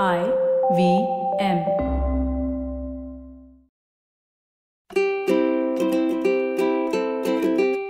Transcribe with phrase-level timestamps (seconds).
[0.00, 0.22] I
[0.74, 1.06] V
[1.38, 1.58] M.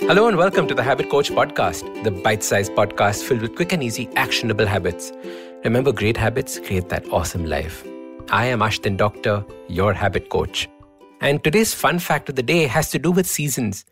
[0.09, 3.73] Hello and welcome to the Habit Coach Podcast, the bite sized podcast filled with quick
[3.73, 5.13] and easy, actionable habits.
[5.63, 7.87] Remember, great habits create that awesome life.
[8.31, 10.69] I am Ashdin Doctor, your habit coach.
[11.21, 13.85] And today's fun fact of the day has to do with seasons.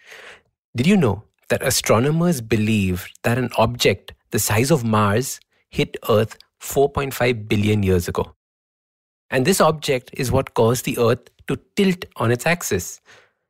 [0.75, 5.39] Did you know that astronomers believe that an object the size of Mars
[5.69, 8.35] hit Earth 4.5 billion years ago?
[9.31, 13.01] And this object is what caused the Earth to tilt on its axis.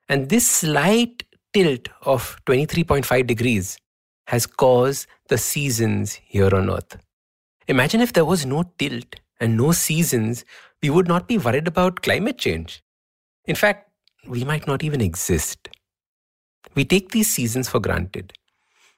[0.09, 3.79] And this slight tilt of 23.5 degrees
[4.27, 6.97] has caused the seasons here on Earth.
[7.67, 10.45] Imagine if there was no tilt and no seasons,
[10.83, 12.83] we would not be worried about climate change.
[13.47, 13.91] In fact,
[14.27, 15.69] we might not even exist.
[16.75, 18.33] We take these seasons for granted.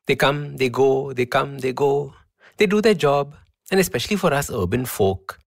[0.07, 2.15] They come, they go, they come, they go.
[2.57, 3.35] They do their job,
[3.71, 5.39] and especially for us urban folk,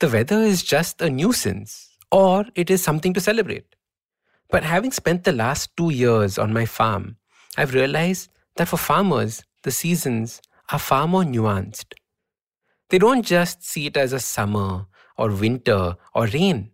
[0.00, 3.74] the weather is just a nuisance or it is something to celebrate.
[4.50, 7.16] But having spent the last two years on my farm,
[7.56, 11.94] I've realized that for farmers, the seasons are far more nuanced.
[12.90, 16.70] They don't just see it as a summer or winter or rain.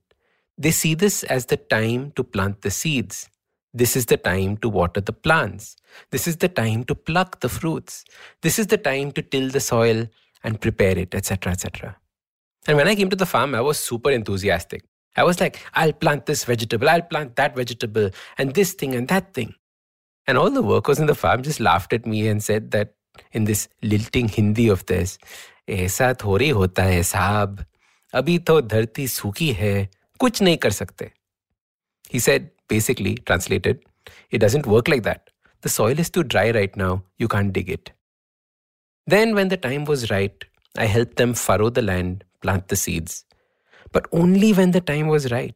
[0.56, 3.28] They see this as the time to plant the seeds.
[3.72, 5.74] This is the time to water the plants.
[6.12, 8.04] This is the time to pluck the fruits.
[8.42, 10.06] This is the time to till the soil
[10.43, 11.97] and prepare it, etc., etc.
[12.67, 14.83] And when I came to the farm, I was super enthusiastic.
[15.15, 19.07] I was like, I'll plant this vegetable, I'll plant that vegetable, and this thing and
[19.07, 19.55] that thing.
[20.27, 22.93] And all the workers in the farm just laughed at me and said that
[23.31, 25.17] in this lilting Hindi of theirs,
[25.69, 27.63] ऐसा थोड़ी होता है साहब
[28.13, 31.11] अभी तो धरती सूखी है कुछ नहीं कर सकते
[32.11, 33.81] He said, basically, translated,
[34.31, 35.29] it doesn't work like that.
[35.61, 37.91] The soil is too dry right now, you can't dig it.
[39.06, 40.44] Then, when the time was right,
[40.76, 43.24] I helped them furrow the land, plant the seeds,
[43.92, 45.54] but only when the time was right.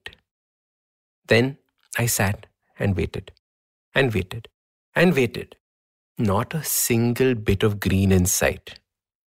[1.27, 1.59] Then
[1.97, 2.47] I sat
[2.79, 3.33] and waited,
[3.95, 4.49] and waited,
[4.95, 5.57] and waited.
[6.19, 8.81] Not a single bit of green in sight.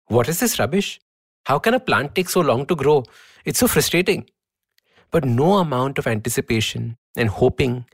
[0.08, 1.02] What is this rubbish?
[1.46, 3.04] How can a plant take so long to grow?
[3.44, 4.30] It's so frustrating.
[5.12, 7.86] But no amount of anticipation and hoping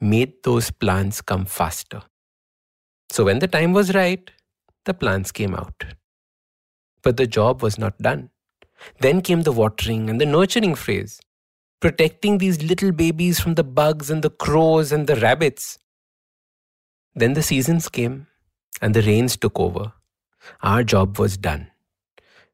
[0.00, 2.02] made those plants come faster.
[3.10, 4.30] So when the time was right,
[4.86, 5.84] the plants came out.
[7.02, 8.30] But the job was not done.
[9.00, 11.20] Then came the watering and the nurturing phase,
[11.80, 15.78] protecting these little babies from the bugs and the crows and the rabbits.
[17.14, 18.26] Then the seasons came
[18.80, 19.92] and the rains took over.
[20.62, 21.70] Our job was done.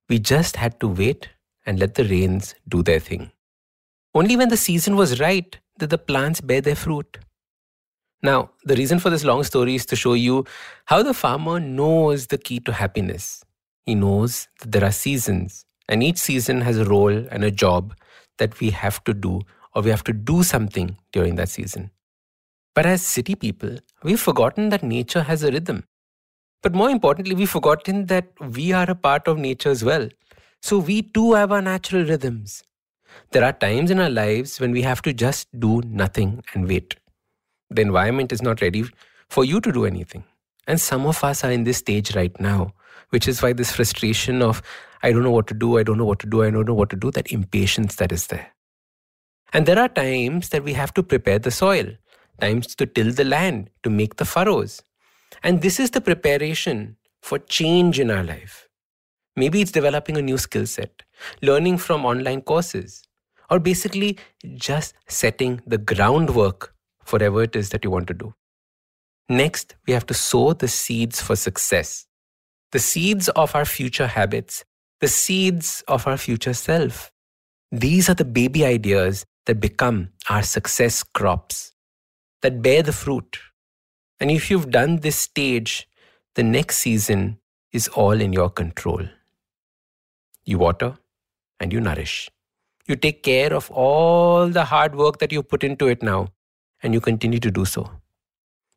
[0.09, 1.31] We just had to wait
[1.67, 3.33] and let the rains do their thing.
[4.15, 7.19] Only when the season was right did the plants bear their fruit.
[8.23, 10.45] Now, the reason for this long story is to show you
[10.85, 13.45] how the farmer knows the key to happiness.
[13.85, 17.95] He knows that there are seasons, and each season has a role and a job
[18.39, 19.41] that we have to do,
[19.75, 21.91] or we have to do something during that season.
[22.75, 25.85] But as city people, we've forgotten that nature has a rhythm.
[26.63, 30.09] But more importantly, we've forgotten that we are a part of nature as well.
[30.63, 32.63] So we too have our natural rhythms.
[33.33, 36.95] There are times in our lives when we have to just do nothing and wait.
[37.75, 38.85] The environment is not ready
[39.29, 40.25] for you to do anything.
[40.67, 42.75] And some of us are in this stage right now,
[43.11, 44.63] which is why this frustration of,
[45.03, 46.75] I don't know what to do, I don't know what to do, I don't know
[46.75, 48.53] what to do, that impatience that is there.
[49.53, 51.87] And there are times that we have to prepare the soil,
[52.41, 54.83] times to till the land, to make the furrows.
[55.43, 58.69] And this is the preparation for change in our life.
[59.35, 61.03] Maybe it's developing a new skill set,
[61.41, 63.03] learning from online courses,
[63.51, 64.19] or basically
[64.55, 66.72] just setting the groundwork
[67.11, 68.35] whatever it is that you want to do.
[69.29, 72.07] Next, we have to sow the seeds for success,
[72.73, 74.65] the seeds of our future habits,
[75.01, 77.11] the seeds of our future self.
[77.71, 81.73] These are the baby ideas that become our success crops,
[82.43, 83.39] that bear the fruit.
[84.21, 85.89] And if you've done this stage,
[86.35, 87.39] the next season
[87.73, 89.09] is all in your control.
[90.45, 90.99] You water
[91.59, 92.29] and you nourish.
[92.87, 96.29] You take care of all the hard work that you put into it now,
[96.83, 97.91] and you continue to do so.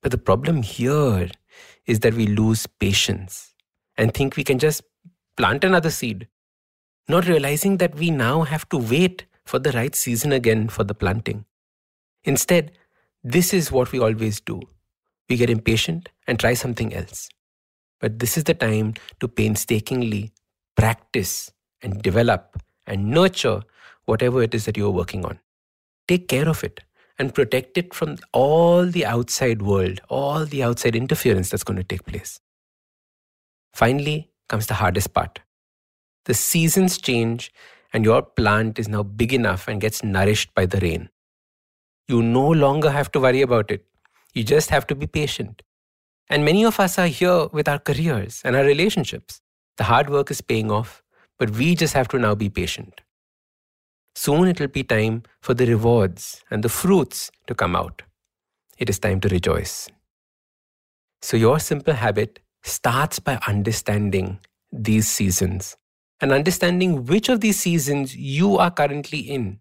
[0.01, 1.29] But the problem here
[1.85, 3.53] is that we lose patience
[3.97, 4.83] and think we can just
[5.37, 6.27] plant another seed,
[7.07, 10.93] not realizing that we now have to wait for the right season again for the
[10.93, 11.45] planting.
[12.23, 12.71] Instead,
[13.23, 14.61] this is what we always do
[15.27, 17.29] we get impatient and try something else.
[17.99, 20.31] But this is the time to painstakingly
[20.77, 23.61] practice and develop and nurture
[24.05, 25.39] whatever it is that you're working on.
[26.07, 26.81] Take care of it
[27.17, 31.83] and protect it from all the outside world, all the outside interference that's going to
[31.83, 32.39] take place.
[33.73, 35.39] Finally comes the hardest part.
[36.25, 37.51] The seasons change
[37.93, 41.09] and your plant is now big enough and gets nourished by the rain.
[42.07, 43.85] You no longer have to worry about it.
[44.33, 45.61] You just have to be patient.
[46.29, 49.41] And many of us are here with our careers and our relationships.
[49.77, 51.03] The hard work is paying off,
[51.37, 53.01] but we just have to now be patient.
[54.15, 58.01] Soon it will be time for the rewards and the fruits to come out.
[58.77, 59.89] It is time to rejoice.
[61.21, 64.39] So, your simple habit starts by understanding
[64.71, 65.77] these seasons
[66.21, 69.59] and understanding which of these seasons you are currently in.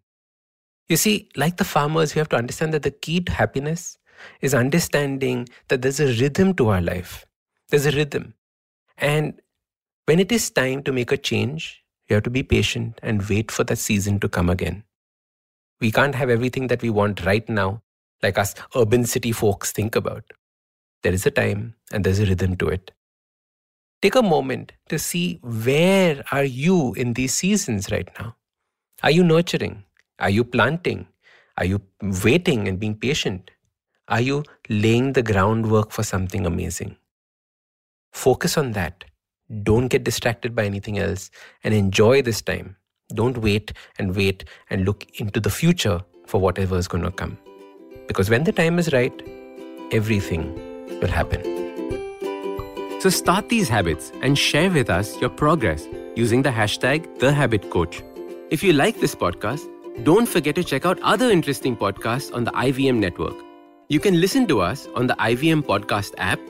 [0.88, 3.98] You see, like the farmers, we have to understand that the key to happiness
[4.40, 7.26] is understanding that there's a rhythm to our life.
[7.70, 8.34] There's a rhythm.
[8.98, 9.40] And
[10.06, 13.50] when it is time to make a change, you have to be patient and wait
[13.50, 14.84] for that season to come again.
[15.80, 17.82] We can't have everything that we want right now,
[18.22, 20.24] like us urban city folks think about.
[21.02, 22.90] There is a time and there's a rhythm to it.
[24.02, 28.36] Take a moment to see where are you in these seasons right now?
[29.02, 29.84] Are you nurturing?
[30.18, 31.06] Are you planting?
[31.56, 33.50] Are you waiting and being patient?
[34.08, 36.96] Are you laying the groundwork for something amazing?
[38.12, 39.04] Focus on that.
[39.62, 41.30] Don't get distracted by anything else
[41.62, 42.76] and enjoy this time.
[43.14, 47.38] Don't wait and wait and look into the future for whatever is going to come.
[48.06, 49.12] Because when the time is right,
[49.92, 50.54] everything
[51.00, 51.42] will happen.
[53.00, 55.86] So start these habits and share with us your progress
[56.16, 58.02] using the hashtag TheHabitCoach.
[58.50, 59.68] If you like this podcast,
[60.04, 63.34] don't forget to check out other interesting podcasts on the IVM network.
[63.88, 66.40] You can listen to us on the IVM Podcast app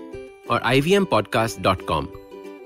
[0.49, 2.24] or ivmpodcast.com.